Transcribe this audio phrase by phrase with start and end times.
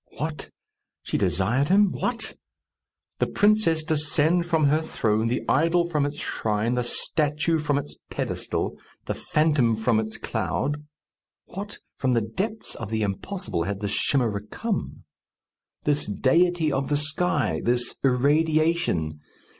[0.17, 0.49] What!
[1.03, 1.91] she desired him!
[1.91, 2.35] What!
[3.19, 7.97] the princess descend from her throne, the idol from its shrine, the statue from its
[8.09, 10.83] pedestal, the phantom from its cloud!
[11.45, 11.77] What!
[11.97, 15.03] from the depths of the impossible had this chimera come!
[15.83, 17.61] This deity of the sky!
[17.63, 19.19] This irradiation!